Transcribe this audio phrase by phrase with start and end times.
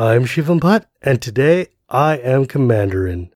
[0.00, 3.28] I'm Shivam Bhatt, and today I am Commanderin.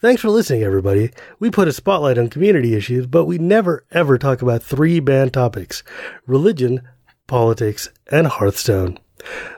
[0.00, 1.10] Thanks for listening, everybody.
[1.40, 5.34] We put a spotlight on community issues, but we never ever talk about three banned
[5.34, 5.82] topics
[6.26, 6.80] religion,
[7.26, 8.98] politics, and Hearthstone.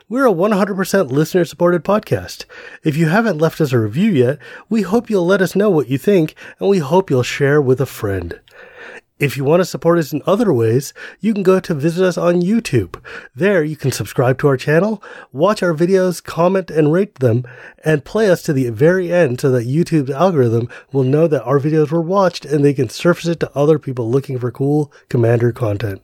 [0.08, 2.46] We're a 100% listener supported podcast.
[2.82, 4.38] If you haven't left us a review yet,
[4.68, 7.80] we hope you'll let us know what you think, and we hope you'll share with
[7.80, 8.40] a friend.
[9.22, 12.18] If you want to support us in other ways, you can go to visit us
[12.18, 13.00] on YouTube.
[13.36, 17.46] There, you can subscribe to our channel, watch our videos, comment and rate them,
[17.84, 21.60] and play us to the very end so that YouTube's algorithm will know that our
[21.60, 25.52] videos were watched and they can surface it to other people looking for cool Commander
[25.52, 26.02] content.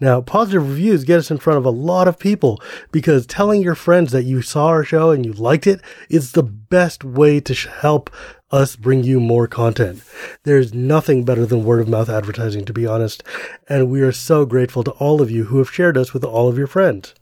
[0.00, 3.76] Now, positive reviews get us in front of a lot of people because telling your
[3.76, 7.54] friends that you saw our show and you liked it is the best way to
[7.54, 8.10] help
[8.50, 10.02] us bring you more content.
[10.42, 13.22] There's nothing better than word of mouth advertising, to be honest,
[13.68, 16.48] and we are so grateful to all of you who have shared us with all
[16.48, 17.14] of your friends.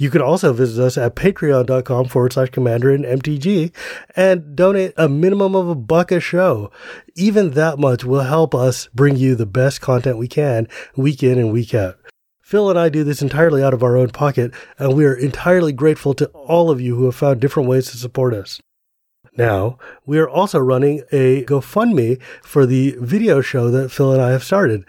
[0.00, 3.70] You can also visit us at patreon.com forward slash commander in MTG
[4.16, 6.72] and donate a minimum of a buck a show.
[7.16, 11.38] Even that much will help us bring you the best content we can week in
[11.38, 11.98] and week out.
[12.40, 15.74] Phil and I do this entirely out of our own pocket, and we are entirely
[15.74, 18.58] grateful to all of you who have found different ways to support us.
[19.36, 24.32] Now, we are also running a GoFundMe for the video show that Phil and I
[24.32, 24.84] have started.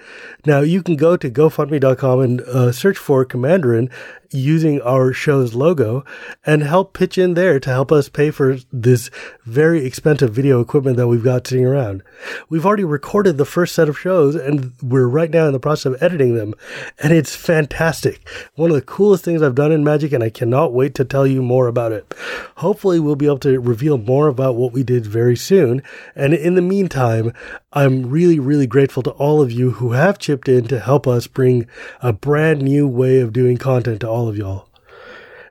[0.46, 3.92] Now, you can go to GoFundMe.com and uh, search for Commanderin
[4.32, 6.04] using our show's logo
[6.46, 9.10] and help pitch in there to help us pay for this
[9.46, 12.04] very expensive video equipment that we've got sitting around.
[12.50, 15.94] We've already recorded the first set of shows and we're right now in the process
[15.94, 16.54] of editing them
[17.00, 18.28] and it's fantastic.
[18.56, 21.28] One of the coolest things I've done in Magic and I cannot wait to tell
[21.28, 22.14] you more about it.
[22.58, 25.82] Hopefully we'll be able to reveal more about what we did very soon.
[26.16, 27.34] And in the meantime,
[27.74, 31.28] I'm really, really grateful to all of you who have chipped in to help us
[31.28, 31.68] bring
[32.02, 34.68] a brand new way of doing content to all of y'all.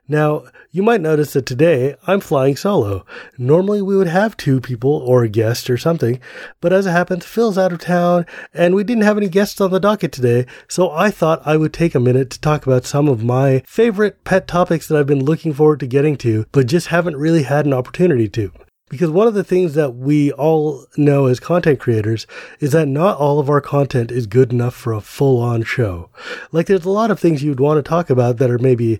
[0.07, 3.05] Now, you might notice that today I'm flying solo.
[3.37, 6.19] Normally we would have two people or a guest or something,
[6.59, 9.71] but as it happens, Phil's out of town and we didn't have any guests on
[9.71, 13.07] the docket today, so I thought I would take a minute to talk about some
[13.07, 16.87] of my favorite pet topics that I've been looking forward to getting to, but just
[16.87, 18.51] haven't really had an opportunity to.
[18.91, 22.27] Because one of the things that we all know as content creators
[22.59, 26.09] is that not all of our content is good enough for a full on show.
[26.51, 28.99] Like there's a lot of things you'd want to talk about that are maybe,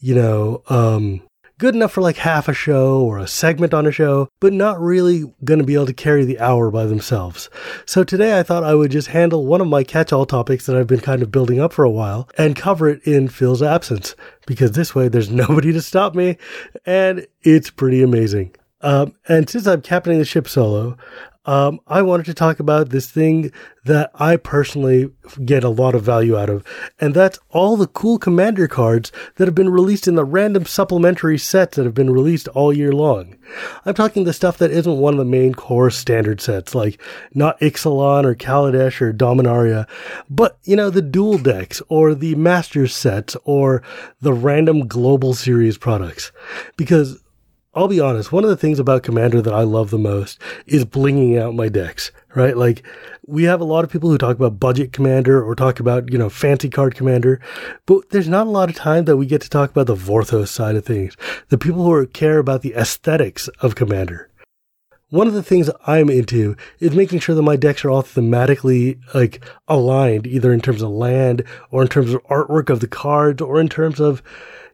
[0.00, 1.20] you know, um,
[1.58, 4.80] good enough for like half a show or a segment on a show, but not
[4.80, 7.50] really going to be able to carry the hour by themselves.
[7.84, 10.76] So today I thought I would just handle one of my catch all topics that
[10.76, 14.16] I've been kind of building up for a while and cover it in Phil's absence
[14.46, 16.38] because this way there's nobody to stop me
[16.86, 18.54] and it's pretty amazing.
[18.86, 20.96] Um, and since I'm captaining the ship solo,
[21.44, 23.50] um, I wanted to talk about this thing
[23.84, 25.10] that I personally
[25.44, 26.64] get a lot of value out of,
[27.00, 31.36] and that's all the cool commander cards that have been released in the random supplementary
[31.36, 33.36] sets that have been released all year long.
[33.84, 37.00] I'm talking the stuff that isn't one of the main core standard sets, like
[37.34, 39.88] not Ixalan or Kaladesh or Dominaria,
[40.30, 43.82] but you know, the dual decks or the Masters sets or
[44.20, 46.30] the random global series products.
[46.76, 47.20] Because
[47.76, 50.86] I'll be honest, one of the things about Commander that I love the most is
[50.86, 52.56] blinging out my decks, right?
[52.56, 52.82] Like,
[53.26, 56.16] we have a lot of people who talk about budget Commander or talk about, you
[56.16, 57.38] know, fancy card Commander,
[57.84, 60.48] but there's not a lot of time that we get to talk about the Vorthos
[60.48, 61.18] side of things,
[61.50, 64.30] the people who care about the aesthetics of Commander.
[65.10, 68.98] One of the things I'm into is making sure that my decks are all thematically
[69.14, 73.42] like aligned, either in terms of land or in terms of artwork of the cards
[73.42, 74.22] or in terms of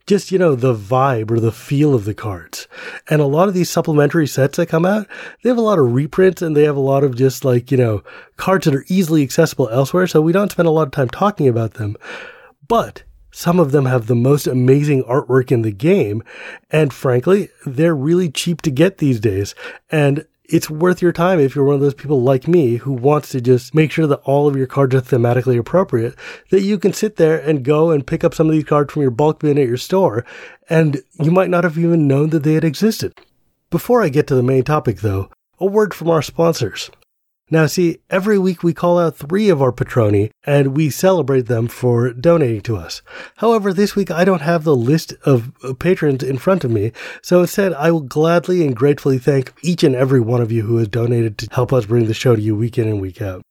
[0.06, 2.66] just, you know, the vibe or the feel of the cards.
[3.08, 5.06] And a lot of these supplementary sets that come out,
[5.42, 7.76] they have a lot of reprints and they have a lot of just like, you
[7.76, 8.02] know,
[8.36, 10.06] cards that are easily accessible elsewhere.
[10.06, 11.96] So we don't spend a lot of time talking about them.
[12.68, 16.22] But some of them have the most amazing artwork in the game.
[16.70, 19.54] And frankly, they're really cheap to get these days.
[19.90, 23.30] And it's worth your time if you're one of those people like me who wants
[23.30, 26.14] to just make sure that all of your cards are thematically appropriate,
[26.50, 29.00] that you can sit there and go and pick up some of these cards from
[29.00, 30.26] your bulk bin at your store,
[30.68, 33.14] and you might not have even known that they had existed.
[33.70, 36.90] Before I get to the main topic though, a word from our sponsors.
[37.52, 41.68] Now, see, every week we call out three of our patroni and we celebrate them
[41.68, 43.02] for donating to us.
[43.36, 47.42] However, this week I don't have the list of patrons in front of me, so
[47.42, 50.88] instead I will gladly and gratefully thank each and every one of you who has
[50.88, 53.42] donated to help us bring the show to you week in and week out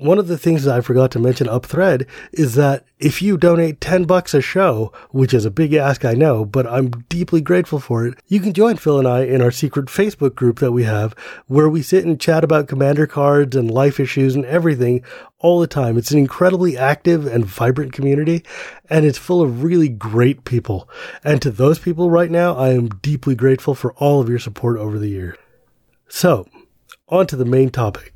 [0.00, 3.36] one of the things that I forgot to mention up thread is that if you
[3.36, 7.40] donate 10 bucks a show, which is a big ask, I know, but I'm deeply
[7.40, 10.72] grateful for it, you can join Phil and I in our secret Facebook group that
[10.72, 11.14] we have
[11.46, 15.04] where we sit and chat about commander cards and life issues and everything
[15.38, 15.98] all the time.
[15.98, 18.42] It's an incredibly active and vibrant community
[18.88, 20.88] and it's full of really great people.
[21.22, 24.78] And to those people right now, I am deeply grateful for all of your support
[24.78, 25.36] over the year.
[26.08, 26.46] So,
[27.08, 28.14] on to the main topic.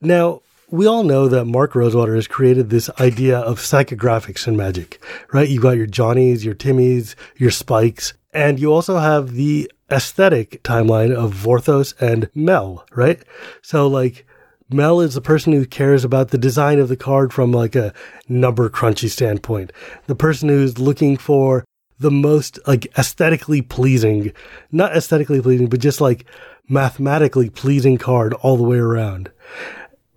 [0.00, 5.02] Now, we all know that Mark Rosewater has created this idea of psychographics in Magic,
[5.32, 5.48] right?
[5.48, 11.14] You've got your Johnnies, your Timmies, your Spikes, and you also have the aesthetic timeline
[11.14, 13.22] of Vorthos and Mel, right?
[13.62, 14.26] So like
[14.70, 17.94] Mel is the person who cares about the design of the card from like a
[18.28, 19.72] number crunchy standpoint.
[20.06, 21.64] The person who's looking for
[21.98, 24.32] the most like aesthetically pleasing,
[24.70, 26.26] not aesthetically pleasing, but just like
[26.68, 29.30] mathematically pleasing card all the way around.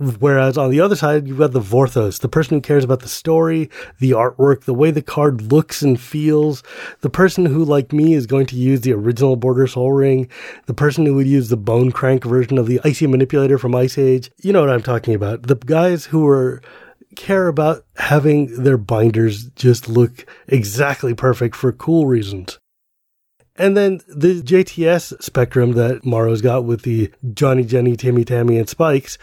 [0.01, 3.07] Whereas on the other side, you've got the Vorthos, the person who cares about the
[3.07, 3.69] story,
[3.99, 6.63] the artwork, the way the card looks and feels,
[7.01, 10.27] the person who, like me, is going to use the original Border Sol Ring,
[10.65, 13.99] the person who would use the Bone Crank version of the Icy Manipulator from Ice
[13.99, 14.31] Age.
[14.41, 15.43] You know what I'm talking about.
[15.43, 16.63] The guys who are
[17.15, 22.57] care about having their binders just look exactly perfect for cool reasons.
[23.61, 28.67] And then the JTS spectrum that Maro's got with the Johnny, Jenny, Timmy, Tammy, and
[28.67, 29.19] Spikes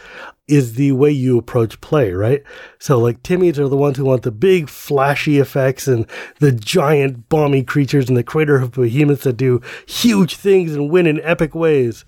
[0.46, 2.44] is the way you approach play, right?
[2.79, 6.06] So like Timmies are the ones who want the big flashy effects and
[6.38, 11.20] the giant bomby creatures and the Craterhoof Behemoths that do huge things and win in
[11.23, 12.05] epic ways.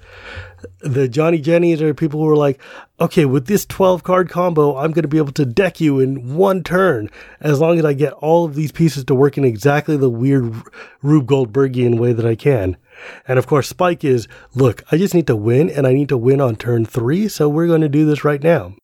[0.80, 2.60] The Johnny Jennies are people who are like,
[3.00, 6.36] okay, with this 12 card combo, I'm going to be able to deck you in
[6.36, 7.08] one turn
[7.40, 10.54] as long as I get all of these pieces to work in exactly the weird
[11.02, 12.76] Rube Goldbergian way that I can.
[13.26, 16.18] And of course, Spike is, look, I just need to win and I need to
[16.18, 17.28] win on turn three.
[17.28, 18.74] So we're going to do this right now.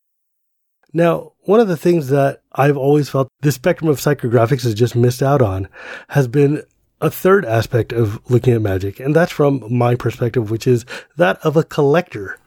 [0.92, 4.96] Now, one of the things that I've always felt the spectrum of psychographics has just
[4.96, 5.68] missed out on
[6.08, 6.62] has been
[7.00, 9.00] a third aspect of looking at magic.
[9.00, 12.38] And that's from my perspective, which is that of a collector.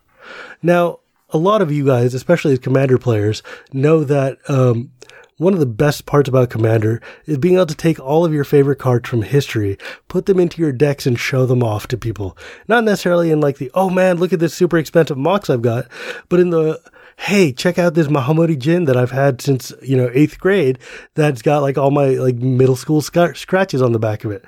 [0.61, 0.99] Now,
[1.29, 4.91] a lot of you guys, especially as commander players, know that um,
[5.39, 8.43] one of the best parts about Commander is being able to take all of your
[8.43, 12.37] favorite cards from history, put them into your decks and show them off to people.
[12.67, 15.87] Not necessarily in like the, oh man, look at this super expensive Mox I've got,
[16.27, 16.81] but in the,
[17.19, 20.79] hey, check out this Mahamoti Djinn that I've had since, you know, eighth grade
[21.15, 24.45] that's got like all my like middle school sc- scratches on the back of it.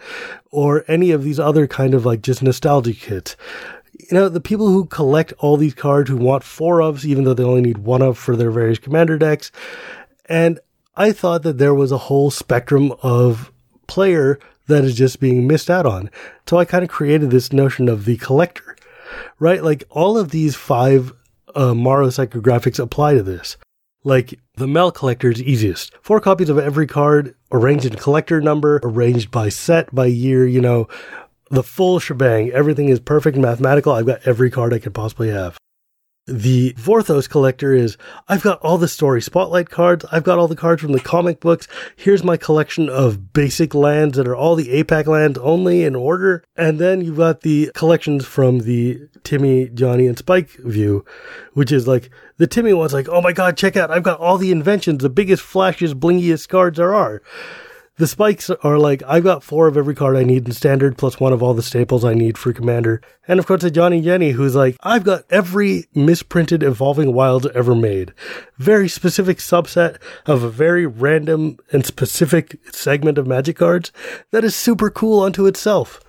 [0.52, 3.36] Or any of these other kind of like just nostalgic hits
[4.10, 7.34] you know, the people who collect all these cards who want four ofs, even though
[7.34, 9.52] they only need one of for their various commander decks.
[10.26, 10.60] And
[10.96, 13.52] I thought that there was a whole spectrum of
[13.88, 16.10] player that is just being missed out on.
[16.48, 18.76] So I kind of created this notion of the collector,
[19.40, 19.64] right?
[19.64, 21.14] Like all of these five
[21.56, 23.58] uh, Maro psychographics apply to this.
[24.04, 25.94] Like the Mel collector is easiest.
[26.02, 30.62] Four copies of every card, arranged in collector number, arranged by set, by year, you
[30.62, 30.88] know,
[31.50, 32.50] the full shebang.
[32.52, 33.94] Everything is perfect mathematical.
[33.94, 35.58] I've got every card I could possibly have.
[36.28, 37.98] The Vorthos collector is
[38.28, 40.06] I've got all the story spotlight cards.
[40.12, 41.68] I've got all the cards from the comic books.
[41.96, 46.44] Here's my collection of basic lands that are all the APAC lands only in order.
[46.56, 51.06] And then you've got the collections from the Timmy, Johnny, and Spike view,
[51.54, 54.38] which is like the Timmy one's like, oh my god, check out, I've got all
[54.38, 57.24] the inventions, the biggest, flashiest, blingiest cards there are.
[57.98, 61.20] The spikes are like, I've got four of every card I need in standard, plus
[61.20, 63.02] one of all the staples I need for commander.
[63.28, 67.76] And of course, a Johnny Jenny, who's like, I've got every misprinted Evolving Wilds ever
[67.76, 68.14] made.
[68.58, 73.92] Very specific subset of a very random and specific segment of magic cards
[74.32, 76.00] that is super cool unto itself.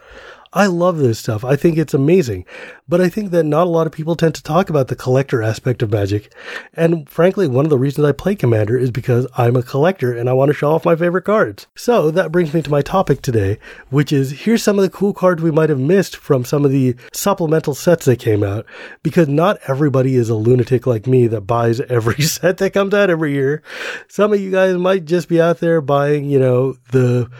[0.54, 1.44] I love this stuff.
[1.44, 2.44] I think it's amazing.
[2.86, 5.42] But I think that not a lot of people tend to talk about the collector
[5.42, 6.30] aspect of Magic.
[6.74, 10.28] And frankly, one of the reasons I play Commander is because I'm a collector and
[10.28, 11.68] I want to show off my favorite cards.
[11.74, 15.14] So that brings me to my topic today, which is here's some of the cool
[15.14, 18.66] cards we might have missed from some of the supplemental sets that came out.
[19.02, 23.08] Because not everybody is a lunatic like me that buys every set that comes out
[23.08, 23.62] every year.
[24.08, 27.30] Some of you guys might just be out there buying, you know, the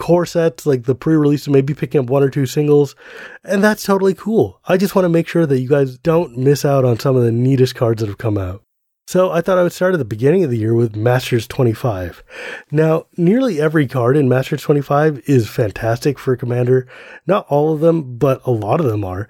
[0.00, 2.96] core sets, like the pre-release, maybe picking up one or two singles,
[3.44, 4.58] and that's totally cool.
[4.64, 7.22] I just want to make sure that you guys don't miss out on some of
[7.22, 8.64] the neatest cards that have come out.
[9.06, 12.22] So I thought I would start at the beginning of the year with Masters 25.
[12.70, 16.86] Now, nearly every card in Masters 25 is fantastic for Commander.
[17.26, 19.28] Not all of them, but a lot of them are.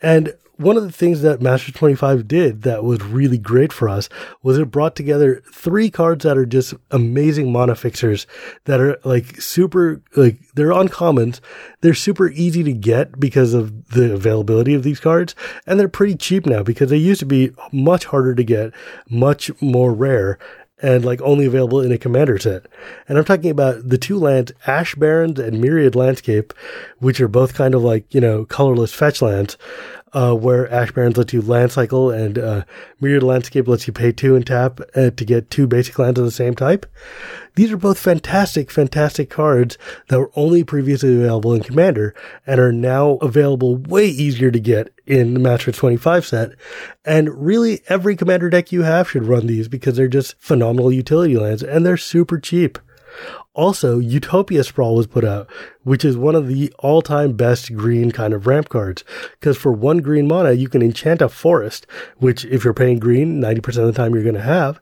[0.00, 4.08] And one of the things that Master 25 did that was really great for us
[4.42, 8.26] was it brought together three cards that are just amazing mana fixers
[8.64, 11.40] that are like super, like they're uncommons.
[11.82, 15.34] They're super easy to get because of the availability of these cards.
[15.66, 18.72] And they're pretty cheap now because they used to be much harder to get,
[19.10, 20.38] much more rare
[20.82, 22.66] and like only available in a commander set.
[23.08, 26.52] And I'm talking about the two lands, Ash Barrens and Myriad Landscape,
[26.98, 29.56] which are both kind of like, you know, colorless fetch lands
[30.16, 32.64] uh, where Ash Barrens lets you land cycle and uh,
[33.00, 36.24] Myriad Landscape lets you pay two and tap uh, to get two basic lands of
[36.24, 36.86] the same type.
[37.54, 39.76] These are both fantastic, fantastic cards
[40.08, 42.14] that were only previously available in Commander
[42.46, 46.52] and are now available way easier to get in the Master 25 set.
[47.04, 51.36] And really, every Commander deck you have should run these because they're just phenomenal utility
[51.36, 52.78] lands and they're super cheap.
[53.54, 55.48] Also, Utopia Sprawl was put out,
[55.82, 59.04] which is one of the all time best green kind of ramp cards.
[59.32, 61.86] Because for one green mana, you can enchant a forest,
[62.18, 64.80] which if you're paying green, 90% of the time you're going to have.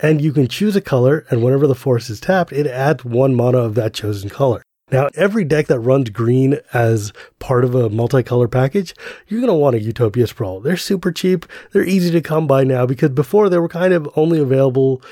[0.00, 3.34] And you can choose a color, and whenever the forest is tapped, it adds one
[3.34, 4.62] mana of that chosen color.
[4.90, 8.94] Now, every deck that runs green as part of a multicolor package,
[9.26, 10.60] you're going to want a Utopia Sprawl.
[10.60, 11.44] They're super cheap.
[11.72, 15.02] They're easy to come by now because before they were kind of only available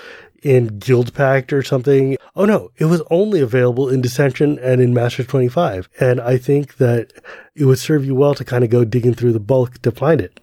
[0.47, 2.17] in Guildpact or something.
[2.37, 5.89] Oh no, it was only available in Dissension and in Masters 25.
[5.99, 7.13] And I think that
[7.57, 10.21] it would serve you well to kind of go digging through the bulk to find
[10.21, 10.39] it.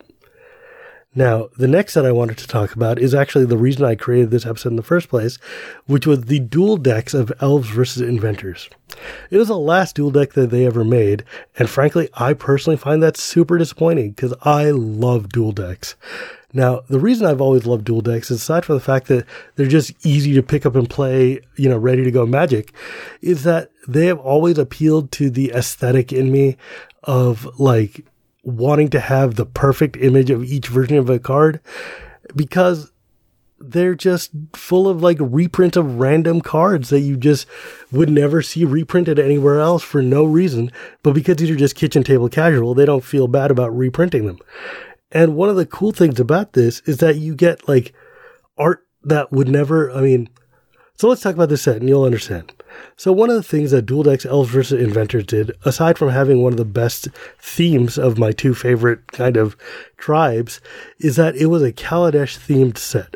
[1.15, 4.31] Now, the next set I wanted to talk about is actually the reason I created
[4.31, 5.37] this episode in the first place,
[5.85, 8.69] which was the dual decks of Elves versus Inventors.
[9.29, 11.23] It was the last dual deck that they ever made,
[11.57, 15.95] and frankly, I personally find that super disappointing because I love dual decks.
[16.53, 19.93] Now, the reason I've always loved dual decks, aside from the fact that they're just
[20.05, 22.71] easy to pick up and play, you know, ready to go magic,
[23.21, 26.57] is that they have always appealed to the aesthetic in me
[27.03, 28.05] of like
[28.43, 31.59] wanting to have the perfect image of each version of a card
[32.35, 32.91] because
[33.59, 37.47] they're just full of like reprints of random cards that you just
[37.91, 40.69] would never see reprinted anywhere else for no reason.
[41.01, 44.39] But because these are just kitchen table casual, they don't feel bad about reprinting them.
[45.13, 47.93] And one of the cool things about this is that you get like
[48.57, 50.29] art that would never, I mean,
[50.95, 52.51] so let's talk about this set and you'll understand.
[52.97, 54.79] So one of the things that Dual Decks Elves vs.
[54.79, 57.07] Inventors did, aside from having one of the best
[57.39, 59.55] themes of my two favorite kind of
[59.97, 60.59] tribes,
[60.99, 63.15] is that it was a Kaladesh themed set.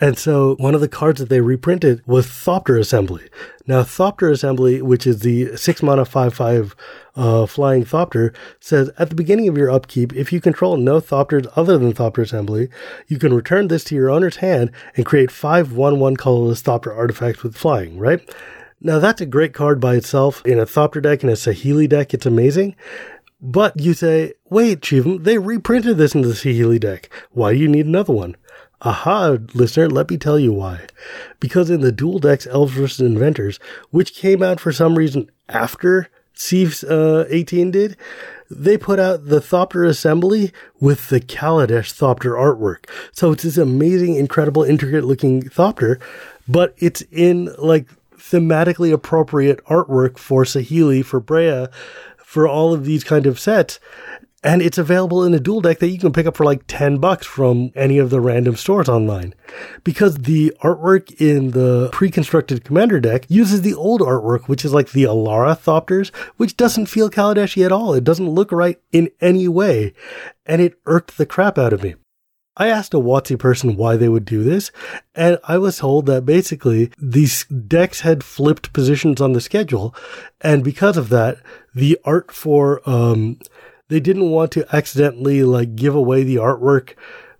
[0.00, 3.28] And so one of the cards that they reprinted was Thopter Assembly.
[3.66, 6.76] Now, Thopter Assembly, which is the six mana five five
[7.16, 11.50] uh, flying Thopter, says at the beginning of your upkeep, if you control no Thopters
[11.56, 12.68] other than Thopter Assembly,
[13.08, 16.96] you can return this to your owner's hand and create five one one colorless Thopter
[16.96, 17.98] artifacts with flying.
[17.98, 18.20] Right?
[18.80, 22.14] Now that's a great card by itself in a Thopter deck and a Saheeli deck.
[22.14, 22.76] It's amazing.
[23.40, 27.08] But you say, wait, Shivam, they reprinted this in the Saheeli deck.
[27.30, 28.36] Why do you need another one?
[28.82, 30.86] Aha, listener, let me tell you why.
[31.40, 33.00] Because in the Dual Decks Elves vs.
[33.00, 33.58] Inventors,
[33.90, 37.96] which came out for some reason after Civ uh, 18 did,
[38.50, 42.88] they put out the Thopter assembly with the Kaladesh Thopter artwork.
[43.12, 46.00] So it's this amazing, incredible, intricate looking Thopter,
[46.46, 51.72] but it's in like thematically appropriate artwork for Saheeli, for Breya,
[52.16, 53.80] for all of these kind of sets
[54.44, 56.98] and it's available in a dual deck that you can pick up for like 10
[56.98, 59.34] bucks from any of the random stores online.
[59.82, 64.92] Because the artwork in the pre-constructed commander deck uses the old artwork, which is like
[64.92, 67.94] the Alara Thopters, which doesn't feel Kaladeshi at all.
[67.94, 69.92] It doesn't look right in any way.
[70.46, 71.96] And it irked the crap out of me.
[72.58, 74.72] I asked a WotC person why they would do this,
[75.14, 79.94] and I was told that basically these decks had flipped positions on the schedule,
[80.40, 81.38] and because of that,
[81.72, 83.38] the art for um,
[83.88, 86.94] they didn't want to accidentally like give away the artwork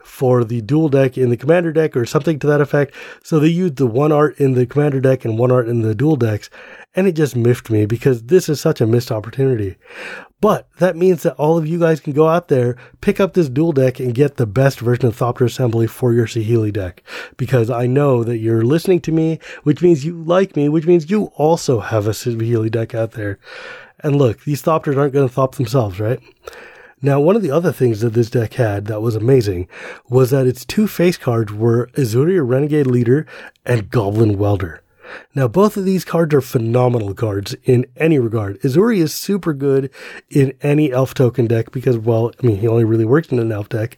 [0.09, 2.95] for the dual deck in the commander deck or something to that effect.
[3.23, 5.95] So they used the one art in the commander deck and one art in the
[5.95, 6.49] dual decks.
[6.95, 9.77] And it just miffed me because this is such a missed opportunity.
[10.41, 13.49] But that means that all of you guys can go out there, pick up this
[13.49, 17.03] dual deck and get the best version of Thopter Assembly for your Saheeli deck.
[17.37, 21.11] Because I know that you're listening to me, which means you like me, which means
[21.11, 23.39] you also have a Saheeli deck out there.
[24.01, 26.21] And look, these Thopters aren't going to Thop themselves, right?
[27.01, 29.69] Now, one of the other things that this deck had that was amazing
[30.09, 33.27] was that its two face cards were Ezuri Renegade Leader
[33.65, 34.83] and Goblin Welder.
[35.35, 38.61] Now, both of these cards are phenomenal cards in any regard.
[38.61, 39.91] Ezuri is super good
[40.29, 43.53] in any elf token deck because, well, I mean, he only really works in an
[43.53, 43.97] elf deck.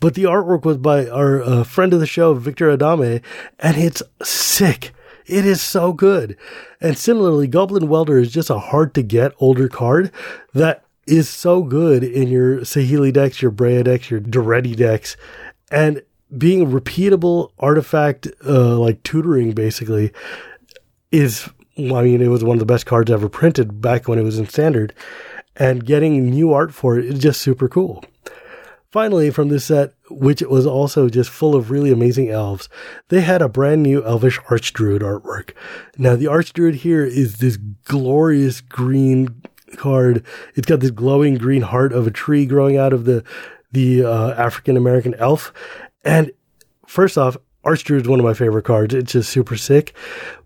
[0.00, 3.22] But the artwork was by our uh, friend of the show, Victor Adame,
[3.58, 4.92] and it's sick.
[5.28, 6.36] It is so good.
[6.80, 10.10] And similarly, Goblin Welder is just a hard to get older card
[10.54, 15.16] that is so good in your Saheeli decks, your Breya decks, your Daretti decks,
[15.70, 16.02] and
[16.36, 20.12] being a repeatable artifact, uh, like tutoring basically
[21.10, 24.22] is, I mean, it was one of the best cards ever printed back when it
[24.24, 24.94] was in standard
[25.56, 28.04] and getting new art for it is just super cool.
[28.90, 32.70] Finally, from this set, which was also just full of really amazing elves,
[33.08, 35.52] they had a brand new Elvish Archdruid artwork.
[35.98, 39.42] Now, the Archdruid here is this glorious green
[39.76, 40.24] card.
[40.54, 43.24] It's got this glowing green heart of a tree growing out of the
[43.70, 45.52] the uh, African American elf.
[46.02, 46.30] And
[46.86, 48.94] first off, Archdruid is one of my favorite cards.
[48.94, 49.94] It's just super sick.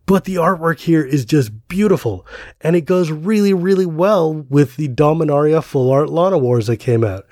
[0.06, 2.26] But the artwork here is just beautiful.
[2.60, 7.24] And it goes really, really well with the Dominaria Full Art Llanowars that came out,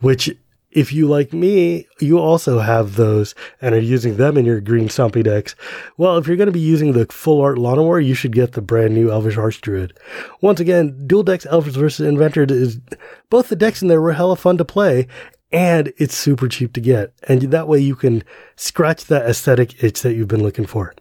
[0.00, 0.34] which
[0.74, 4.88] if you like me, you also have those and are using them in your green
[4.88, 5.54] stompy decks.
[5.96, 8.60] Well, if you're going to be using the full art Llanowar, you should get the
[8.60, 9.92] brand new Elvish Archdruid.
[10.40, 12.80] Once again, dual decks Elvish versus Inventor is
[13.30, 15.06] both the decks in there were hella fun to play
[15.52, 17.14] and it's super cheap to get.
[17.28, 18.24] And that way you can
[18.56, 20.92] scratch that aesthetic itch that you've been looking for.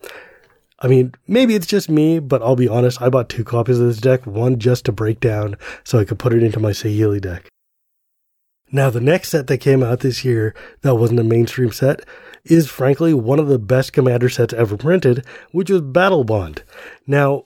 [0.79, 3.87] I mean, maybe it's just me, but I'll be honest, I bought two copies of
[3.87, 7.21] this deck, one just to break down so I could put it into my Saheeli
[7.21, 7.52] deck.
[8.73, 12.01] Now, the next set that came out this year that wasn't a mainstream set
[12.43, 16.63] is frankly one of the best commander sets ever printed, which was Battlebond.
[17.05, 17.45] Now,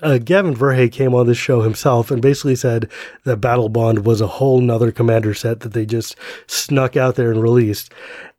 [0.00, 2.88] uh, Gavin Verhey came on this show himself and basically said
[3.24, 6.14] that Battlebond was a whole nother commander set that they just
[6.46, 7.92] snuck out there and released.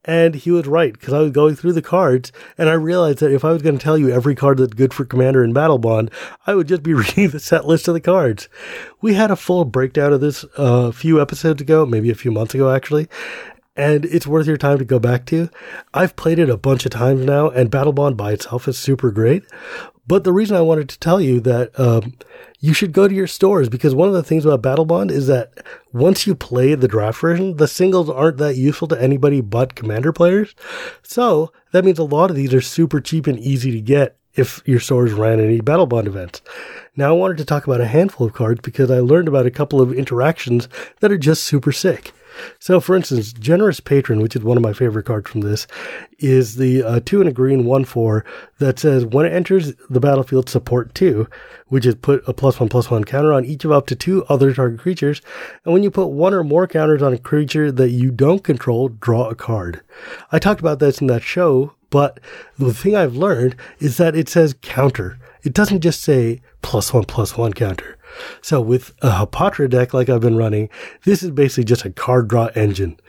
[0.05, 3.33] And he was right because I was going through the cards and I realized that
[3.33, 6.13] if I was going to tell you every card that's good for Commander and Battlebond,
[6.45, 8.47] I would just be reading the set list of the cards.
[9.01, 12.31] We had a full breakdown of this uh, a few episodes ago, maybe a few
[12.31, 13.07] months ago actually.
[13.75, 15.49] And it's worth your time to go back to.
[15.93, 19.43] I've played it a bunch of times now, and Battlebond by itself is super great.
[20.07, 22.13] But the reason I wanted to tell you that um,
[22.59, 25.51] you should go to your stores because one of the things about Battlebond is that
[25.93, 30.13] once you play the draft version, the singles aren't that useful to anybody but commander
[30.13, 30.55] players.
[31.03, 34.61] So that means a lot of these are super cheap and easy to get if
[34.65, 36.41] your stores ran any Battlebond events.
[36.95, 39.51] Now I wanted to talk about a handful of cards because I learned about a
[39.51, 40.67] couple of interactions
[40.99, 42.13] that are just super sick.
[42.59, 45.67] So, for instance, Generous Patron, which is one of my favorite cards from this,
[46.19, 48.25] is the uh, two and a green one four
[48.59, 51.27] that says when it enters the battlefield, support two,
[51.67, 54.23] which is put a plus one plus one counter on each of up to two
[54.25, 55.21] other target creatures.
[55.63, 58.89] And when you put one or more counters on a creature that you don't control,
[58.89, 59.81] draw a card.
[60.31, 62.19] I talked about this in that show, but
[62.57, 65.17] the thing I've learned is that it says counter.
[65.43, 67.97] It doesn't just say plus one plus one counter.
[68.41, 70.69] So with a Hapatra deck like I've been running,
[71.03, 72.99] this is basically just a card draw engine.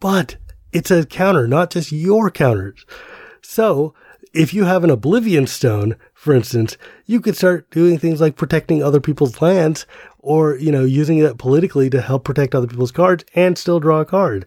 [0.00, 0.36] But
[0.72, 2.84] it's a counter, not just your counters.
[3.40, 3.94] So
[4.34, 8.82] if you have an Oblivion Stone, for instance, you could start doing things like protecting
[8.82, 9.86] other people's lands
[10.18, 14.00] or, you know, using it politically to help protect other people's cards and still draw
[14.00, 14.46] a card.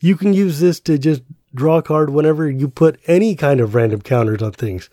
[0.00, 1.22] You can use this to just
[1.54, 4.90] draw a card whenever you put any kind of random counters on things.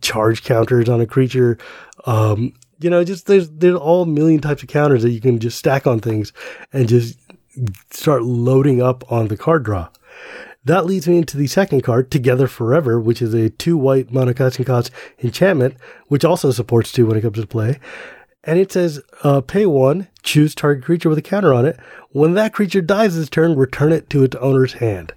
[0.00, 1.58] Charge counters on a creature,
[2.06, 5.58] um, you know, just there's there's all million types of counters that you can just
[5.58, 6.32] stack on things
[6.72, 7.18] and just
[7.90, 9.88] start loading up on the card draw.
[10.64, 14.64] That leads me into the second card, Together Forever, which is a two white monocasting
[14.64, 14.90] cost
[15.22, 17.80] enchantment, which also supports two when it comes to play.
[18.44, 21.78] And it says, uh, pay one, choose target creature with a counter on it.
[22.10, 25.14] When that creature dies this turn, return it to its owner's hand.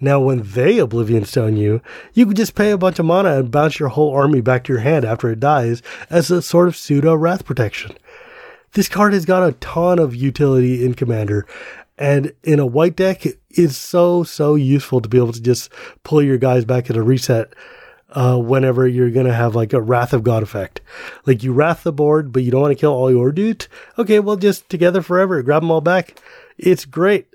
[0.00, 1.82] Now, when they Oblivion Stone you,
[2.14, 4.72] you can just pay a bunch of mana and bounce your whole army back to
[4.72, 7.96] your hand after it dies as a sort of pseudo wrath protection.
[8.72, 11.46] This card has got a ton of utility in Commander,
[11.96, 15.72] and in a white deck, it's so, so useful to be able to just
[16.04, 17.52] pull your guys back at a reset
[18.10, 20.80] uh, whenever you're going to have like a Wrath of God effect.
[21.26, 23.68] Like you wrath the board, but you don't want to kill all your dudes.
[23.98, 26.20] Okay, well, just together forever, grab them all back.
[26.56, 27.26] It's great.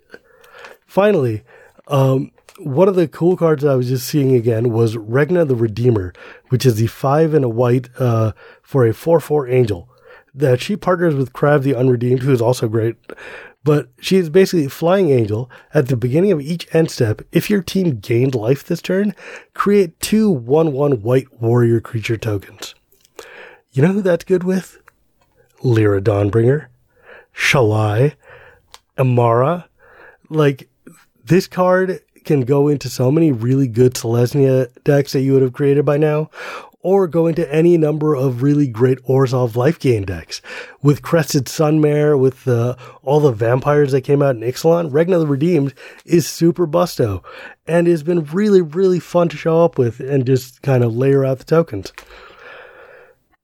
[0.88, 1.43] Finally,
[1.88, 6.13] um, one of the cool cards I was just seeing again was Regna the Redeemer,
[6.50, 9.89] which is the five and a white uh, for a 4 4 angel.
[10.36, 12.96] That she partners with Krav the Unredeemed, who is also great.
[13.63, 15.50] But she is basically Flying Angel.
[15.74, 19.16] At the beginning of each end step, if your team gained life this turn,
[19.54, 22.76] create two 1 1 white warrior creature tokens.
[23.72, 24.80] You know who that's good with?
[25.63, 26.68] Lyra Dawnbringer,
[27.34, 28.16] Shalai,
[28.98, 29.66] Emmara.
[30.30, 30.70] Like,
[31.24, 35.54] this card can go into so many really good Selesnya decks that you would have
[35.54, 36.30] created by now,
[36.84, 40.42] or go into any number of really great Orzhov life gain decks.
[40.82, 45.28] With Crested Sunmare, with uh, all the vampires that came out in Ixalan, Regna the
[45.28, 45.74] Redeemed
[46.06, 47.24] is super busto
[47.66, 51.24] and has been really, really fun to show up with and just kind of layer
[51.24, 51.94] out the tokens.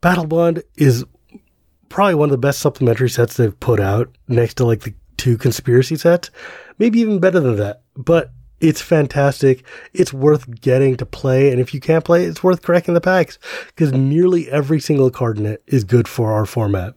[0.02, 1.06] Battlebond is
[1.88, 5.38] probably one of the best supplementary sets they've put out next to like the two
[5.38, 6.30] conspiracy sets.
[6.78, 7.82] Maybe even better than that.
[7.96, 9.66] But it's fantastic.
[9.94, 11.52] It's worth getting to play.
[11.52, 15.38] And if you can't play it's worth cracking the packs because nearly every single card
[15.38, 16.96] in it is good for our format.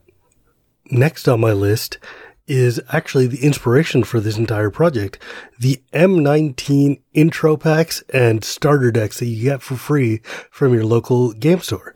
[0.91, 1.97] Next on my list
[2.45, 5.17] is actually the inspiration for this entire project.
[5.59, 10.19] The M19 intro packs and starter decks that you get for free
[10.51, 11.95] from your local game store.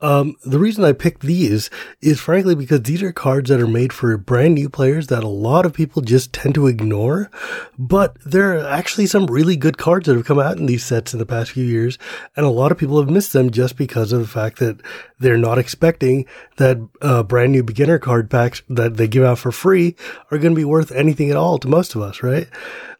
[0.00, 1.70] Um, the reason I picked these
[2.02, 5.28] is frankly because these are cards that are made for brand new players that a
[5.28, 7.30] lot of people just tend to ignore.
[7.78, 11.14] But there are actually some really good cards that have come out in these sets
[11.14, 11.96] in the past few years,
[12.36, 14.82] and a lot of people have missed them just because of the fact that
[15.18, 16.26] they're not expecting
[16.56, 19.96] that uh, brand new beginner card packs that they give out for free
[20.30, 22.48] are going to be worth anything at all to most of us, right?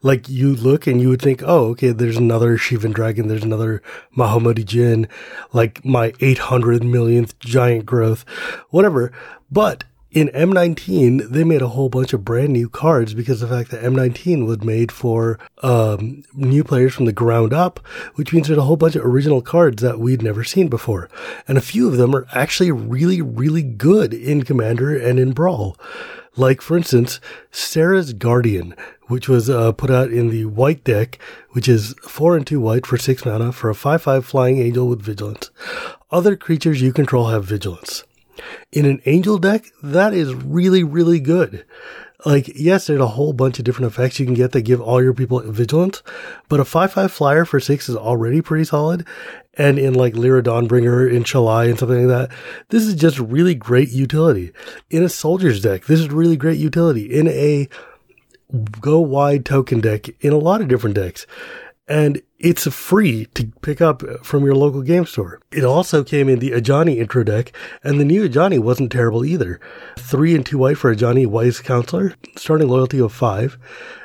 [0.02, 3.82] like you look and you would think, oh, okay, there's another Shivan Dragon, there's another
[4.16, 5.08] Mahamoti Djinn,
[5.52, 8.24] like my 800 millionth giant growth,
[8.70, 9.12] whatever.
[9.50, 13.70] But in M19, they made a whole bunch of brand new cards because the fact
[13.70, 17.80] that M19 was made for um, new players from the ground up,
[18.14, 21.10] which means there's a whole bunch of original cards that we'd never seen before.
[21.48, 25.76] And a few of them are actually really, really good in Commander and in Brawl.
[26.36, 27.18] Like, for instance,
[27.50, 28.74] Serra's Guardian,
[29.08, 31.18] which was uh, put out in the white deck,
[31.50, 34.86] which is 4 and 2 white for 6 mana for a 5 5 flying angel
[34.86, 35.50] with vigilance.
[36.10, 38.04] Other creatures you control have vigilance.
[38.72, 41.64] In an angel deck, that is really, really good.
[42.24, 45.02] Like, yes, there's a whole bunch of different effects you can get that give all
[45.02, 46.02] your people vigilance,
[46.48, 49.06] but a 5 5 flyer for 6 is already pretty solid.
[49.54, 52.36] And in like Lyra Dawnbringer, in Shalai, and something like that,
[52.68, 54.52] this is just really great utility.
[54.90, 57.04] In a soldier's deck, this is really great utility.
[57.04, 57.68] In a
[58.80, 61.26] go wide token deck in a lot of different decks.
[61.88, 65.40] And it's free to pick up from your local game store.
[65.50, 69.60] It also came in the Ajani intro deck, and the new Ajani wasn't terrible either.
[69.98, 73.58] Three and two white for Ajani Wise Counselor, starting loyalty of five.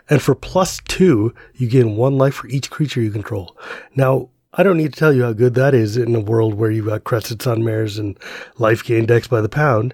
[0.09, 3.57] And for plus two, you gain one life for each creature you control.
[3.95, 6.71] Now, I don't need to tell you how good that is in a world where
[6.71, 8.17] you've got Crested Sunmares and
[8.57, 9.93] life gain decks by the pound.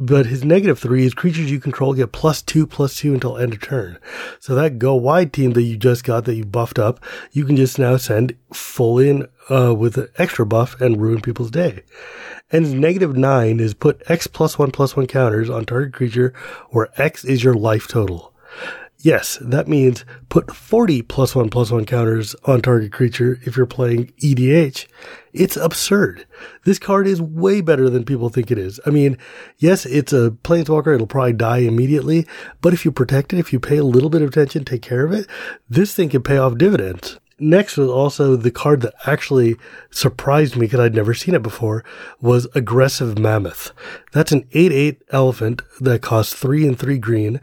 [0.00, 3.54] But his negative three is creatures you control get plus two, plus two until end
[3.54, 3.98] of turn.
[4.38, 7.00] So that go wide team that you just got that you buffed up,
[7.32, 11.50] you can just now send full in uh, with an extra buff and ruin people's
[11.50, 11.82] day.
[12.52, 16.32] And his negative nine is put X plus one plus one counters on target creature
[16.70, 18.32] where X is your life total.
[19.00, 23.64] Yes, that means put 40 plus one plus one counters on target creature if you're
[23.64, 24.88] playing EDH.
[25.32, 26.26] It's absurd.
[26.64, 28.80] This card is way better than people think it is.
[28.84, 29.16] I mean,
[29.58, 30.96] yes, it's a planeswalker.
[30.96, 32.26] It'll probably die immediately,
[32.60, 35.06] but if you protect it, if you pay a little bit of attention, take care
[35.06, 35.28] of it,
[35.68, 37.20] this thing can pay off dividends.
[37.38, 39.54] Next was also the card that actually
[39.92, 41.84] surprised me because I'd never seen it before
[42.20, 43.70] was Aggressive Mammoth.
[44.10, 47.40] That's an 8-8 elephant that costs 3 and 3 green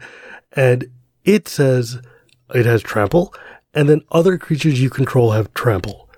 [0.52, 0.90] and
[1.26, 2.00] it says
[2.54, 3.34] it has trample,
[3.74, 6.08] and then other creatures you control have trample.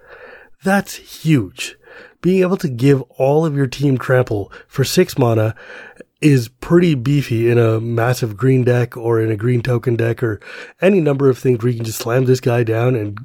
[0.62, 1.76] That's huge.
[2.20, 5.54] Being able to give all of your team trample for six mana
[6.20, 10.40] is pretty beefy in a massive green deck or in a green token deck or
[10.80, 13.18] any number of things where you can just slam this guy down and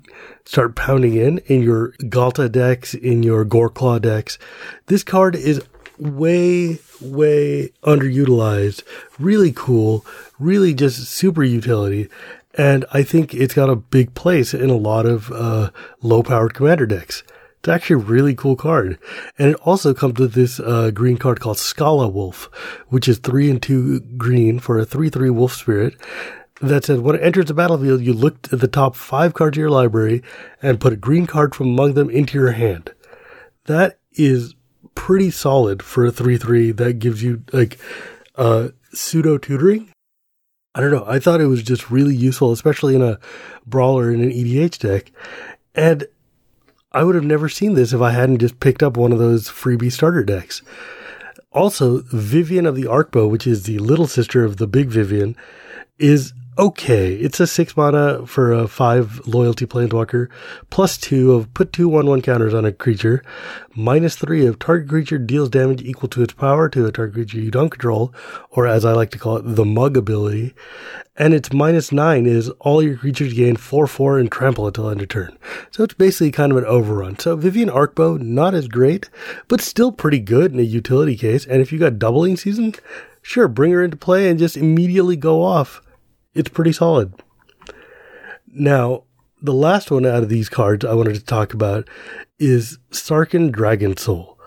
[0.45, 4.37] start pounding in in your Ghalta decks, in your Goreclaw decks.
[4.85, 5.63] This card is
[5.97, 8.83] way, way underutilized.
[9.19, 10.05] Really cool.
[10.39, 12.09] Really just super utility.
[12.55, 16.53] And I think it's got a big place in a lot of uh, low powered
[16.53, 17.23] commander decks.
[17.59, 18.99] It's actually a really cool card.
[19.39, 22.49] And it also comes with this uh, green card called Skalla Wolf,
[22.89, 25.95] which is three and two green for a 3 3 wolf spirit.
[26.61, 29.61] That says when it enters the battlefield, you look at the top five cards of
[29.61, 30.21] your library
[30.61, 32.91] and put a green card from among them into your hand.
[33.65, 34.55] That is
[34.95, 37.77] pretty solid for a 3-3 that gives you like
[38.35, 39.91] uh, pseudo tutoring.
[40.75, 41.05] I don't know.
[41.07, 43.19] I thought it was just really useful, especially in a
[43.65, 45.11] brawler in an EDH deck.
[45.75, 46.07] And
[46.91, 49.49] I would have never seen this if I hadn't just picked up one of those
[49.49, 50.61] freebie starter decks.
[51.51, 55.35] Also, Vivien of the Arkbow, which is the little sister of the big Vivien,
[55.99, 57.13] is okay.
[57.15, 60.29] It's a six mana for a five loyalty planeswalker,
[60.69, 63.23] plus two of put two one one counters on a creature,
[63.75, 67.39] minus three of target creature deals damage equal to its power to a target creature
[67.39, 68.13] you don't control,
[68.49, 70.53] or as I like to call it, the mug ability.
[71.15, 75.01] And its minus nine is all your creatures gain four four and trample until end
[75.01, 75.37] of turn.
[75.69, 77.19] So it's basically kind of an overrun.
[77.19, 79.09] So Vivien Arkbow, not as great,
[79.47, 81.45] but still pretty good in a utility case.
[81.45, 82.73] And if you got doubling season,
[83.21, 85.82] sure, bring her into play and just immediately go off
[86.33, 87.13] it's pretty solid.
[88.47, 89.03] Now,
[89.41, 91.87] the last one out of these cards I wanted to talk about
[92.39, 94.39] is Sarkhan Dragon Soul.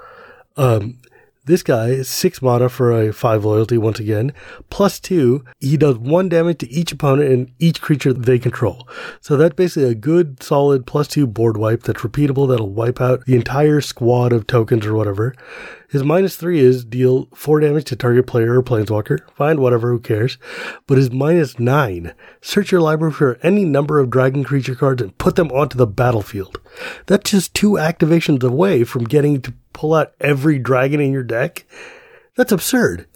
[0.56, 0.98] Um,
[1.46, 4.32] This guy is six mana for a five loyalty once again.
[4.68, 8.88] Plus two, he does one damage to each opponent and each creature they control.
[9.20, 13.26] So that's basically a good, solid plus two board wipe that's repeatable that'll wipe out
[13.26, 15.36] the entire squad of tokens or whatever.
[15.88, 19.20] His minus three is deal four damage to target player or planeswalker.
[19.36, 20.38] Fine, whatever, who cares.
[20.88, 25.16] But his minus nine, search your library for any number of dragon creature cards and
[25.16, 26.60] put them onto the battlefield.
[27.06, 31.64] That's just two activations away from getting to pull out every dragon in your deck.
[32.34, 33.06] That's absurd.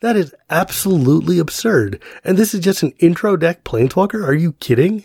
[0.00, 2.02] That is absolutely absurd.
[2.24, 4.26] And this is just an intro deck planeswalker?
[4.26, 5.04] Are you kidding?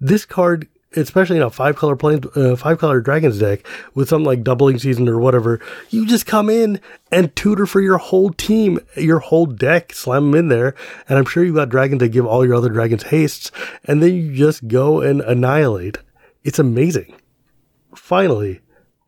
[0.00, 4.26] This card especially in a five color planes, uh, five color dragons deck with something
[4.26, 5.60] like doubling season or whatever,
[5.90, 10.38] you just come in and tutor for your whole team, your whole deck, slam them
[10.38, 10.74] in there.
[11.08, 13.50] And I'm sure you've got dragons that give all your other dragons hastes
[13.84, 15.98] and then you just go and annihilate.
[16.44, 17.14] It's amazing.
[17.94, 18.60] Finally,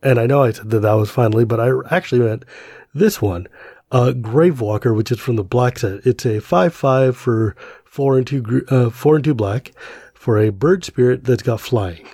[0.05, 2.45] and I know I said that that was finally, but I actually meant
[2.93, 3.47] this one,
[3.91, 6.05] uh, Gravewaker, which is from the black set.
[6.05, 9.71] It's a five five for four and two, uh, four and two black
[10.13, 12.07] for a bird spirit that's got flying.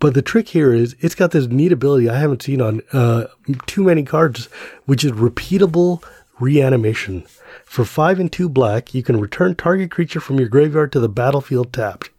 [0.00, 3.26] But the trick here is it's got this neat ability I haven't seen on uh,
[3.66, 4.48] too many cards,
[4.84, 6.02] which is repeatable
[6.40, 7.22] reanimation.
[7.64, 11.08] For five and two black, you can return target creature from your graveyard to the
[11.08, 12.10] battlefield tapped.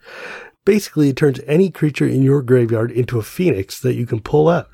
[0.65, 4.47] Basically, it turns any creature in your graveyard into a phoenix that you can pull
[4.47, 4.69] out.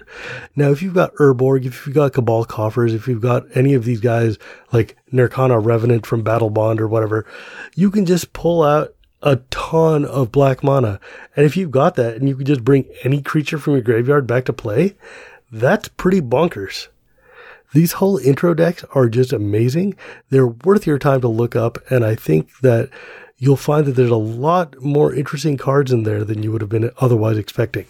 [0.56, 3.86] Now, if you've got Urborg, if you've got Cabal Coffers, if you've got any of
[3.86, 4.38] these guys
[4.72, 7.26] like Nirkana Revenant from Battlebond or whatever,
[7.76, 11.00] you can just pull out a ton of black mana.
[11.36, 14.28] And if you've got that and you can just bring any creature from your graveyard
[14.28, 14.96] back to play,
[15.52, 16.88] that's pretty bonkers.
[17.74, 19.96] These whole intro decks are just amazing.
[20.30, 21.78] They're worth your time to look up.
[21.92, 22.90] And I think that
[23.40, 26.70] you'll find that there's a lot more interesting cards in there than you would have
[26.70, 27.86] been otherwise expecting.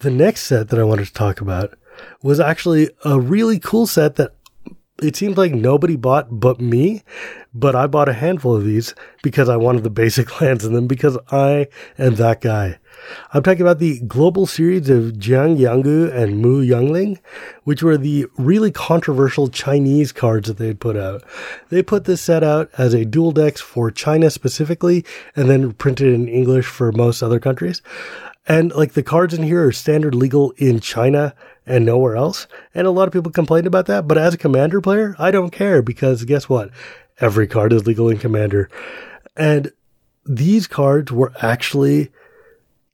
[0.00, 1.78] The next set that I wanted to talk about
[2.22, 4.34] was actually a really cool set that
[5.02, 7.02] it seems like nobody bought but me,
[7.54, 10.86] but I bought a handful of these because I wanted the basic lands in them
[10.86, 12.78] because I am that guy.
[13.32, 17.18] I'm talking about the global series of Jiang Yanggu and Mu Yanling,
[17.64, 21.22] which were the really controversial Chinese cards that they had put out.
[21.68, 25.04] They put this set out as a dual decks for China specifically,
[25.36, 27.82] and then printed in English for most other countries.
[28.46, 31.34] And like the cards in here are standard legal in China
[31.66, 32.46] and nowhere else.
[32.74, 34.08] And a lot of people complain about that.
[34.08, 36.70] But as a commander player, I don't care because guess what?
[37.20, 38.68] Every card is legal in commander.
[39.36, 39.70] And
[40.26, 42.10] these cards were actually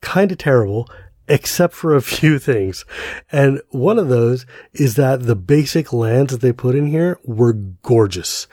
[0.00, 0.88] kind of terrible,
[1.28, 2.84] except for a few things.
[3.30, 7.52] And one of those is that the basic lands that they put in here were
[7.52, 8.46] gorgeous.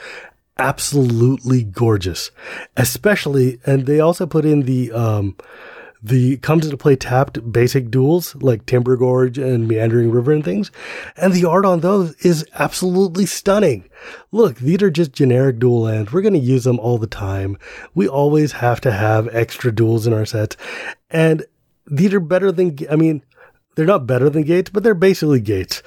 [0.57, 2.31] Absolutely gorgeous.
[2.77, 5.35] Especially, and they also put in the, um,
[6.03, 10.69] the comes into play tapped basic duels like Timber Gorge and Meandering River and things.
[11.15, 13.89] And the art on those is absolutely stunning.
[14.31, 16.11] Look, these are just generic dual lands.
[16.11, 17.57] We're going to use them all the time.
[17.95, 20.57] We always have to have extra duels in our sets.
[21.09, 21.45] And
[21.87, 23.23] these are better than, I mean,
[23.75, 25.81] they're not better than gates, but they're basically gates.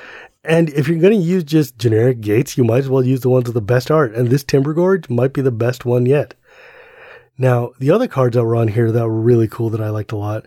[0.44, 3.29] And if you're going to use just generic gates, you might as well use the
[3.29, 4.14] ones with the best art.
[4.14, 6.35] And this Timber Gorge might be the best one yet.
[7.38, 10.12] Now, the other cards that were on here that were really cool that I liked
[10.12, 10.44] a lot,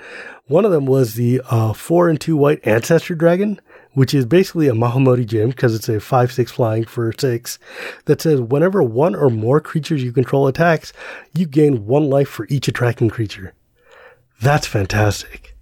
[0.48, 3.62] one of them was the uh, four and two white Ancestor Dragon,
[3.94, 7.60] which is basically a Mahamoti Djinn because it's a five six flying for six
[8.06, 10.92] that says whenever one or more creatures you control attacks,
[11.34, 13.54] you gain one life for each attacking creature.
[14.42, 15.56] That's fantastic.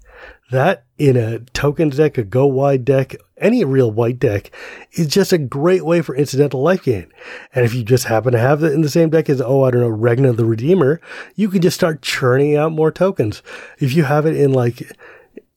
[0.52, 4.52] That in a token deck, a go wide deck, any real white deck
[4.94, 7.12] is just a great way for incidental life gain.
[7.54, 9.72] And if you just happen to have it in the same deck as, oh, I
[9.72, 11.00] don't know, Regna the Redeemer,
[11.36, 13.44] you can just start churning out more tokens.
[13.80, 14.92] If you have it in like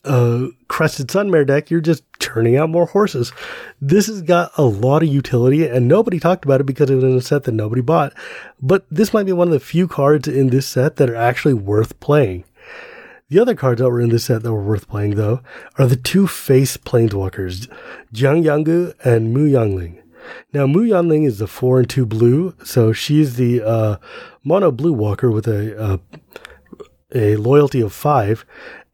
[0.05, 3.33] a Crested Sunmare deck, you're just churning out more horses.
[3.81, 7.05] This has got a lot of utility and nobody talked about it because it was
[7.05, 8.13] in a set that nobody bought.
[8.61, 11.55] But this might be one of the few cards in this set that are actually
[11.55, 12.45] worth playing.
[13.31, 15.41] The other cards that were in this set that were worth playing, though,
[15.79, 17.69] are the two face planeswalkers,
[18.13, 20.03] Jiang Yanggu and Mu Yanling.
[20.53, 23.97] Now, Mu Yanling is the four and two blue, so she's the uh,
[24.43, 25.99] mono blue walker with a uh,
[27.15, 28.45] a loyalty of five,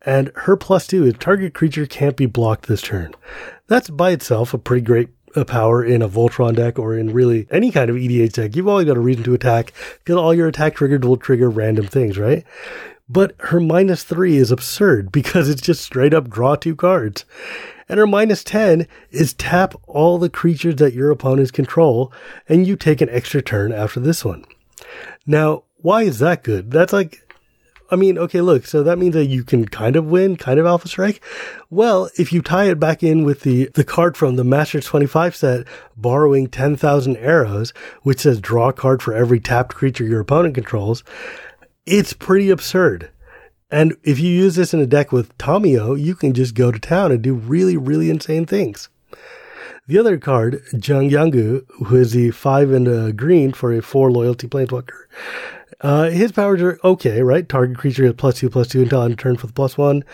[0.02, 3.14] and her plus two is target creature can't be blocked this turn.
[3.68, 7.46] That's by itself a pretty great uh, power in a Voltron deck or in really
[7.50, 8.56] any kind of EDH deck.
[8.56, 11.86] You've always got a reason to attack because all your attack triggered will trigger random
[11.86, 12.44] things, right?
[13.08, 17.24] But her minus three is absurd because it's just straight up draw two cards.
[17.88, 22.12] And her minus 10 is tap all the creatures that your opponents control
[22.48, 24.44] and you take an extra turn after this one.
[25.24, 26.72] Now, why is that good?
[26.72, 27.22] That's like,
[27.88, 30.66] I mean, okay, look, so that means that you can kind of win, kind of
[30.66, 31.22] Alpha Strike.
[31.70, 35.36] Well, if you tie it back in with the, the card from the Masters 25
[35.36, 35.66] set,
[35.96, 41.04] borrowing 10,000 arrows, which says draw a card for every tapped creature your opponent controls,
[41.86, 43.10] it's pretty absurd.
[43.70, 46.78] And if you use this in a deck with Tamiyo, you can just go to
[46.78, 48.88] town and do really, really insane things.
[49.88, 54.10] The other card, Jiang Yanggu, who is the five and a green for a four
[54.10, 55.06] loyalty planeswalker.
[55.80, 57.48] Uh, his powers are okay, right?
[57.48, 60.04] Target creature has plus two, plus two until end turn for the plus one.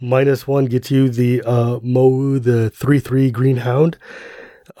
[0.00, 3.98] Minus one gets you the uh, Mowu, the 3 3 green hound.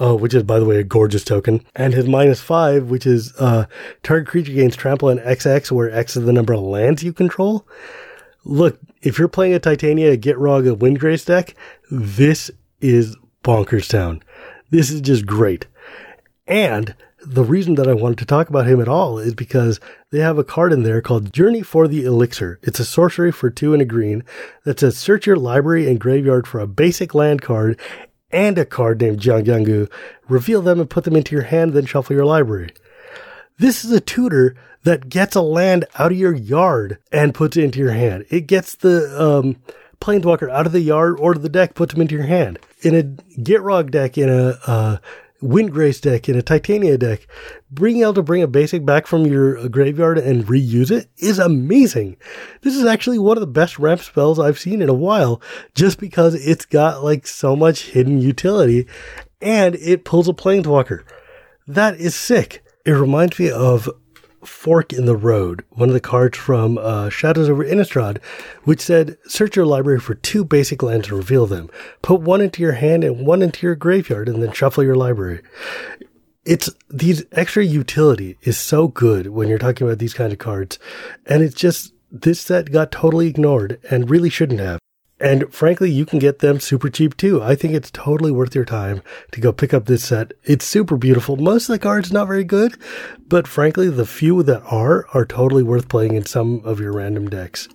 [0.00, 1.64] Uh, which is, by the way, a gorgeous token.
[1.74, 3.66] And his minus five, which is uh,
[4.02, 7.66] target creature gains trample and XX, where X is the number of lands you control.
[8.44, 11.54] Look, if you're playing a Titania, a Gitrog, a Windgrace deck,
[11.90, 14.22] this is bonkers town.
[14.70, 15.66] This is just great.
[16.46, 20.20] And the reason that I wanted to talk about him at all is because they
[20.20, 22.58] have a card in there called Journey for the Elixir.
[22.62, 24.22] It's a sorcery for two and a green
[24.64, 27.78] that says search your library and graveyard for a basic land card
[28.30, 29.90] and a card named Jiang
[30.28, 32.70] Reveal them and put them into your hand, then shuffle your library.
[33.58, 37.64] This is a tutor that gets a land out of your yard and puts it
[37.64, 38.24] into your hand.
[38.30, 39.56] It gets the um,
[40.00, 42.58] planeswalker out of the yard or the deck, puts them into your hand.
[42.82, 43.02] In a
[43.40, 44.98] Gitrog deck, in a uh,
[45.42, 47.26] Windgrace deck, in a Titania deck,
[47.72, 52.16] being able to bring a basic back from your graveyard and reuse it is amazing.
[52.62, 55.40] This is actually one of the best ramp spells I've seen in a while,
[55.74, 58.88] just because it's got like so much hidden utility
[59.40, 61.04] and it pulls a planeswalker.
[61.66, 62.64] That is sick.
[62.84, 63.88] It reminds me of
[64.44, 68.22] fork in the road, one of the cards from uh, Shadows over Innistrad,
[68.64, 71.70] which said, search your library for two basic lands and reveal them.
[72.02, 75.42] Put one into your hand and one into your graveyard and then shuffle your library.
[76.44, 80.78] It's these extra utility is so good when you're talking about these kind of cards.
[81.26, 84.78] And it's just, this set got totally ignored and really shouldn't have.
[85.20, 87.42] And frankly, you can get them super cheap too.
[87.42, 89.02] I think it's totally worth your time
[89.32, 90.32] to go pick up this set.
[90.44, 91.36] It's super beautiful.
[91.36, 92.76] Most of the cards not very good,
[93.26, 97.28] but frankly, the few that are are totally worth playing in some of your random
[97.28, 97.68] decks.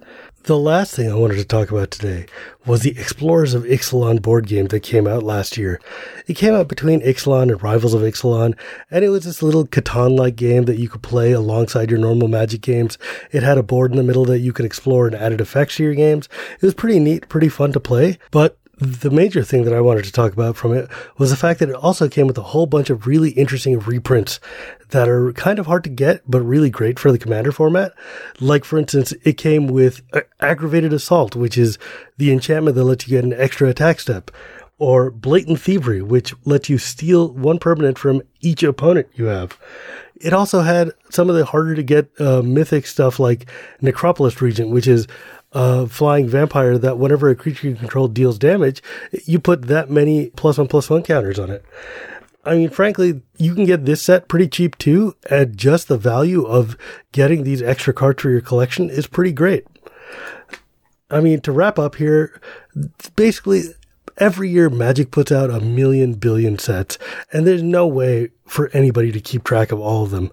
[0.44, 2.26] The last thing I wanted to talk about today
[2.66, 5.80] was the Explorers of Ixalan board game that came out last year.
[6.28, 8.58] It came out between Ixalan and Rivals of Ixalan,
[8.92, 12.60] and it was this little Catan-like game that you could play alongside your normal Magic
[12.60, 12.98] games.
[13.32, 15.84] It had a board in the middle that you could explore and added effects to
[15.84, 16.28] your games.
[16.56, 20.04] It was pretty neat, pretty fun to play, but the major thing that I wanted
[20.06, 22.66] to talk about from it was the fact that it also came with a whole
[22.66, 24.42] bunch of really interesting reprints
[24.94, 27.94] that are kind of hard to get, but really great for the commander format.
[28.40, 30.02] Like, for instance, it came with
[30.40, 31.78] aggravated assault, which is
[32.18, 34.32] the enchantment that lets you get an extra attack step,
[34.80, 39.60] or blatant thievery, which lets you steal one permanent from each opponent you have.
[40.22, 43.50] It also had some of the harder to get uh, mythic stuff like
[43.82, 45.08] Necropolis Regent, which is
[45.54, 48.82] uh, flying vampire that whenever a creature you control deals damage,
[49.26, 51.64] you put that many plus one plus one counters on it.
[52.46, 56.46] I mean, frankly, you can get this set pretty cheap too, and just the value
[56.46, 56.78] of
[57.12, 59.66] getting these extra cards for your collection is pretty great.
[61.10, 62.42] I mean, to wrap up here,
[63.16, 63.64] basically,
[64.18, 66.98] every year Magic puts out a million billion sets,
[67.32, 70.32] and there's no way for anybody to keep track of all of them.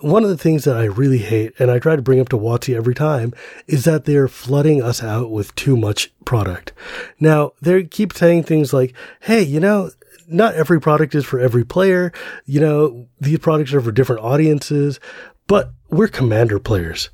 [0.00, 2.38] One of the things that I really hate, and I try to bring up to
[2.38, 3.34] WotC every time,
[3.66, 6.72] is that they're flooding us out with too much product.
[7.18, 9.90] Now, they keep saying things like, hey, you know,
[10.28, 12.12] not every product is for every player.
[12.44, 15.00] You know, these products are for different audiences,
[15.46, 17.10] but we're commander players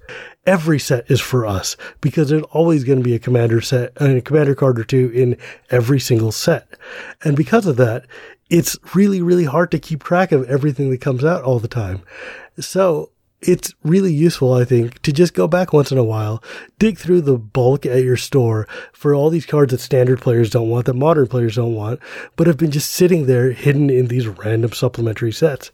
[0.46, 4.16] every set is for us because there's always going to be a commander set and
[4.16, 5.36] a commander card or two in
[5.70, 6.68] every single set.
[7.22, 8.06] And because of that,
[8.50, 12.02] it's really, really hard to keep track of everything that comes out all the time.
[12.60, 13.10] So
[13.46, 16.42] it's really useful, I think, to just go back once in a while,
[16.78, 20.70] dig through the bulk at your store for all these cards that standard players don't
[20.70, 22.00] want, that modern players don't want,
[22.36, 25.70] but have been just sitting there hidden in these random supplementary sets.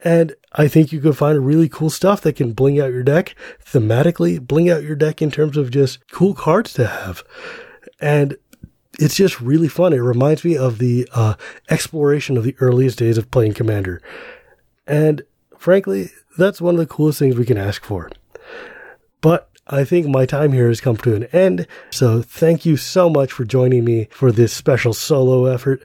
[0.00, 3.34] And I think you can find really cool stuff that can bling out your deck
[3.64, 7.24] thematically, bling out your deck in terms of just cool cards to have.
[8.00, 8.36] And
[9.00, 9.92] it's just really fun.
[9.92, 11.34] It reminds me of the uh,
[11.70, 14.00] exploration of the earliest days of playing Commander.
[14.86, 15.22] And
[15.58, 18.10] frankly, that's one of the coolest things we can ask for.
[19.20, 21.66] But I think my time here has come to an end.
[21.90, 25.82] So thank you so much for joining me for this special solo effort.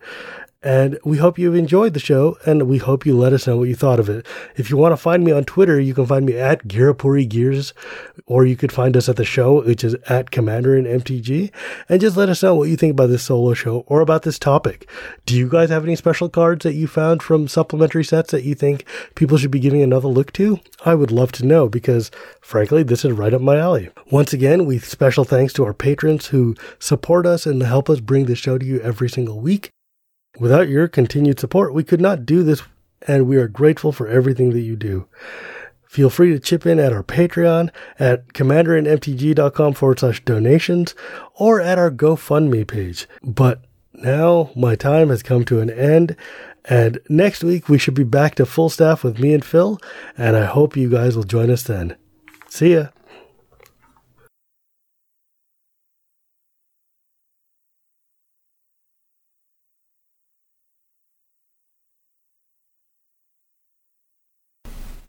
[0.62, 3.70] And we hope you've enjoyed the show and we hope you let us know what
[3.70, 4.26] you thought of it.
[4.58, 7.74] If you want to find me on Twitter, you can find me at Girapuri Gears
[8.26, 11.52] or you could find us at the show, which is at Commander and MTG.
[11.88, 14.38] And just let us know what you think about this solo show or about this
[14.38, 14.90] topic.
[15.26, 18.54] Do you guys have any special cards that you found from supplementary sets that you
[18.54, 18.84] think
[19.16, 20.60] people should be giving another look to?
[20.84, 22.12] I would love to know because
[22.42, 23.92] frankly, this is right up my alley.
[24.12, 28.26] Once again, we special thanks to our patrons who support us and help us bring
[28.26, 29.72] the show to you every single week.
[30.40, 32.62] Without your continued support, we could not do this,
[33.08, 35.06] and we are grateful for everything that you do.
[35.88, 40.94] Feel free to chip in at our Patreon at commanderandmtg.com forward slash donations
[41.34, 43.08] or at our GoFundMe page.
[43.24, 43.64] But
[43.94, 46.16] now my time has come to an end,
[46.66, 49.80] and next week we should be back to full staff with me and Phil,
[50.18, 51.98] and I hope you guys will join us then.
[52.50, 52.90] See ya.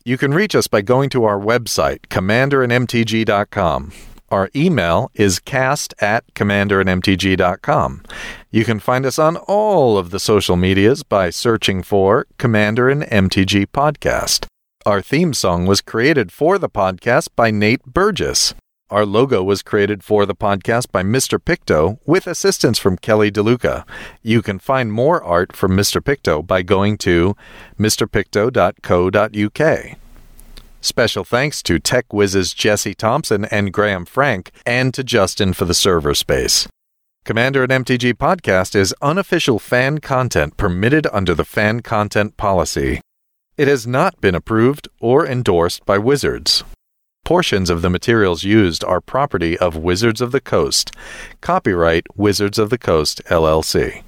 [0.02, 3.92] You can reach us by going to our website, commanderandmtg.com.
[4.30, 8.02] Our email is cast at commanderandmtg.com.
[8.50, 13.02] You can find us on all of the social medias by searching for Commander and
[13.02, 14.46] MTG Podcast.
[14.86, 18.54] Our theme song was created for the podcast by Nate Burgess.
[18.90, 21.38] Our logo was created for the podcast by Mr.
[21.38, 23.86] Picto with assistance from Kelly DeLuca.
[24.20, 26.02] You can find more art from Mr.
[26.02, 27.36] Picto by going to
[27.78, 29.96] mrpicto.co.uk.
[30.80, 35.74] Special thanks to Tech Whizz's Jesse Thompson and Graham Frank, and to Justin for the
[35.74, 36.66] server space.
[37.24, 43.00] Commander and MTG Podcast is unofficial fan content permitted under the fan content policy.
[43.56, 46.64] It has not been approved or endorsed by Wizards.
[47.30, 50.90] Portions of the materials used are property of Wizards of the Coast.
[51.40, 54.02] Copyright Wizards of the Coast, LLC.